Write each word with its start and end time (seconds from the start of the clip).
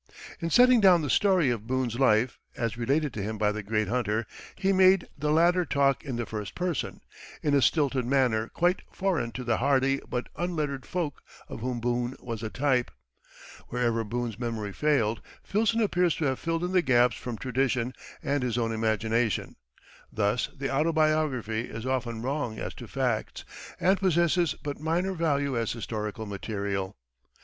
In 0.39 0.49
setting 0.49 0.81
down 0.81 1.03
the 1.03 1.11
story 1.11 1.51
of 1.51 1.67
Boone's 1.67 1.99
life, 1.99 2.39
as 2.57 2.75
related 2.75 3.13
to 3.13 3.21
him 3.21 3.37
by 3.37 3.51
the 3.51 3.61
great 3.61 3.87
hunter, 3.87 4.25
he 4.55 4.73
made 4.73 5.07
the 5.15 5.29
latter 5.29 5.63
talk 5.63 6.03
in 6.03 6.15
the 6.15 6.25
first 6.25 6.55
person, 6.55 7.01
in 7.43 7.53
a 7.53 7.61
stilted 7.61 8.03
manner 8.03 8.47
quite 8.47 8.81
foreign 8.91 9.31
to 9.33 9.43
the 9.43 9.57
hardy 9.57 10.01
but 10.09 10.27
unlettered 10.35 10.87
folk 10.87 11.21
of 11.47 11.59
whom 11.59 11.79
Boone 11.79 12.15
was 12.19 12.41
a 12.41 12.49
type. 12.49 12.89
Wherever 13.67 14.03
Boone's 14.03 14.39
memory 14.39 14.73
failed, 14.73 15.21
Filson 15.43 15.81
appears 15.81 16.15
to 16.15 16.25
have 16.25 16.39
filled 16.39 16.63
in 16.63 16.71
the 16.71 16.81
gaps 16.81 17.15
from 17.15 17.37
tradition 17.37 17.93
and 18.23 18.41
his 18.41 18.57
own 18.57 18.71
imagination; 18.71 19.55
thus 20.11 20.49
the 20.57 20.73
autobiography 20.73 21.65
is 21.65 21.85
often 21.85 22.23
wrong 22.23 22.57
as 22.57 22.73
to 22.73 22.87
facts, 22.87 23.45
and 23.79 23.99
possesses 24.01 24.55
but 24.63 24.79
minor 24.79 25.13
value 25.13 25.55
as 25.55 25.71
historical 25.73 26.25
material. 26.25 26.97